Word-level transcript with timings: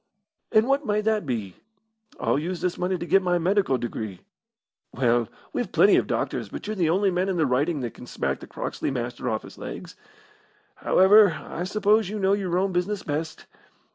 "And 0.51 0.67
what 0.67 0.83
may 0.83 0.99
that 1.01 1.27
be?" 1.27 1.57
"I'll 2.19 2.39
use 2.39 2.59
this 2.59 2.79
money 2.79 2.97
to 2.97 3.05
get 3.05 3.21
my 3.21 3.37
medical 3.37 3.77
degree." 3.77 4.21
"Well, 4.91 5.27
we've 5.53 5.71
plenty 5.71 5.95
of 5.97 6.07
doctors, 6.07 6.49
but 6.49 6.65
you're 6.65 6.75
the 6.75 6.89
only 6.89 7.11
man 7.11 7.29
in 7.29 7.37
the 7.37 7.45
Riding 7.45 7.81
that 7.81 7.93
could 7.93 8.07
smack 8.09 8.39
the 8.39 8.47
Croxley 8.47 8.89
Master 8.89 9.29
off 9.29 9.43
his 9.43 9.59
legs. 9.59 9.95
However, 10.77 11.33
I 11.47 11.65
suppose 11.65 12.09
you 12.09 12.17
know 12.17 12.33
your 12.33 12.57
own 12.57 12.71
business 12.71 13.03
best. 13.03 13.45